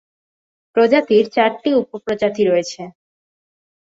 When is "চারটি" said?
1.35-1.69